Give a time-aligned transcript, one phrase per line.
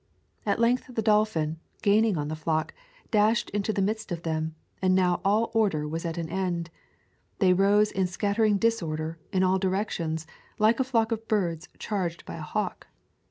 [0.47, 2.73] At length the dolphin, gaining on the flock,
[3.11, 6.71] dashed into the midst of them, and now all or der was at an end.
[7.37, 10.25] They rose in scattering dis order, in all directions,
[10.57, 12.87] like a flock of birds charged by a hawk.